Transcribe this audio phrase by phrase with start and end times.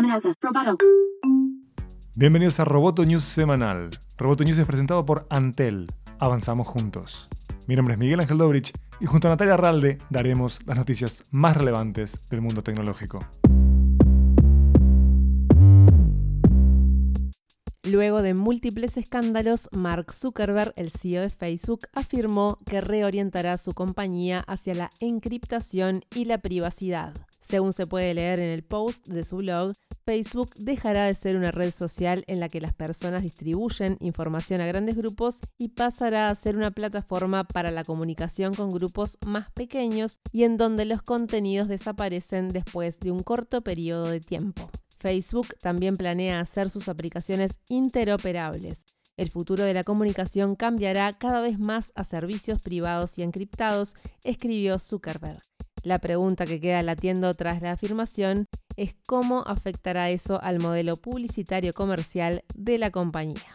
[0.00, 0.34] Amenaza.
[0.40, 0.78] Roboto.
[2.16, 3.90] Bienvenidos a Roboto News semanal.
[4.16, 5.88] Roboto News es presentado por Antel.
[6.18, 7.28] Avanzamos juntos.
[7.68, 11.54] Mi nombre es Miguel Ángel Dobrich y junto a Natalia Ralde daremos las noticias más
[11.54, 13.20] relevantes del mundo tecnológico.
[17.84, 24.38] Luego de múltiples escándalos, Mark Zuckerberg, el CEO de Facebook, afirmó que reorientará su compañía
[24.46, 27.12] hacia la encriptación y la privacidad.
[27.40, 29.72] Según se puede leer en el post de su blog,
[30.04, 34.66] Facebook dejará de ser una red social en la que las personas distribuyen información a
[34.66, 40.18] grandes grupos y pasará a ser una plataforma para la comunicación con grupos más pequeños
[40.32, 44.70] y en donde los contenidos desaparecen después de un corto periodo de tiempo.
[44.98, 48.84] Facebook también planea hacer sus aplicaciones interoperables.
[49.16, 54.78] El futuro de la comunicación cambiará cada vez más a servicios privados y encriptados, escribió
[54.78, 55.49] Zuckerberg.
[55.82, 61.72] La pregunta que queda latiendo tras la afirmación es cómo afectará eso al modelo publicitario
[61.72, 63.50] comercial de la compañía.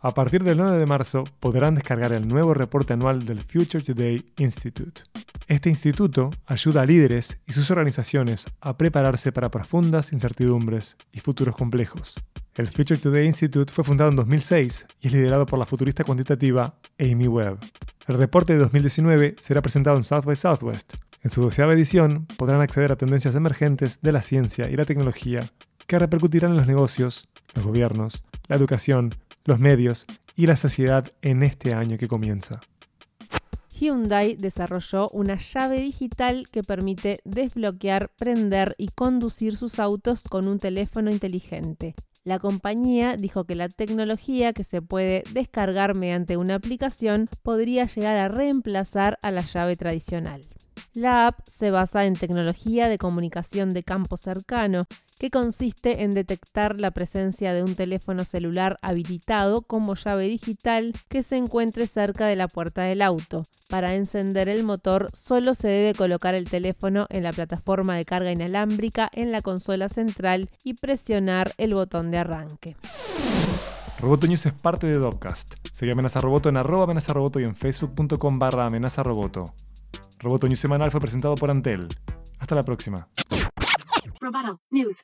[0.00, 4.24] A partir del 9 de marzo podrán descargar el nuevo reporte anual del Future Today
[4.38, 5.02] Institute.
[5.48, 11.56] Este instituto ayuda a líderes y sus organizaciones a prepararse para profundas incertidumbres y futuros
[11.56, 12.14] complejos.
[12.54, 16.76] El Future Today Institute fue fundado en 2006 y es liderado por la futurista cuantitativa
[17.00, 17.58] Amy Webb.
[18.06, 21.07] El reporte de 2019 será presentado en South by Southwest.
[21.22, 25.40] En su doceava edición podrán acceder a tendencias emergentes de la ciencia y la tecnología
[25.86, 29.10] que repercutirán en los negocios, los gobiernos, la educación,
[29.44, 32.60] los medios y la sociedad en este año que comienza.
[33.78, 40.58] Hyundai desarrolló una llave digital que permite desbloquear, prender y conducir sus autos con un
[40.58, 41.94] teléfono inteligente.
[42.24, 48.18] La compañía dijo que la tecnología que se puede descargar mediante una aplicación podría llegar
[48.18, 50.40] a reemplazar a la llave tradicional.
[50.98, 54.86] La app se basa en tecnología de comunicación de campo cercano,
[55.20, 61.22] que consiste en detectar la presencia de un teléfono celular habilitado como llave digital que
[61.22, 63.44] se encuentre cerca de la puerta del auto.
[63.70, 68.32] Para encender el motor solo se debe colocar el teléfono en la plataforma de carga
[68.32, 72.76] inalámbrica en la consola central y presionar el botón de arranque.
[74.00, 75.54] Roboto News es parte de Dopcast.
[75.72, 79.04] Sigue Amenaza Roboto en arroba amenaza roboto y en facebook.com barra amenaza
[80.18, 80.46] roboto.
[80.46, 81.88] News semanal fue presentado por Antel.
[82.38, 83.08] Hasta la próxima.
[84.70, 84.96] News.